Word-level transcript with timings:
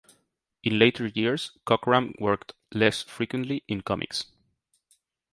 In 0.63 0.79
later 0.79 1.05
years, 1.05 1.51
Cockrum 1.63 2.15
worked 2.19 2.53
less 2.73 3.03
frequently 3.03 3.63
in 3.67 3.81
comics. 3.81 4.25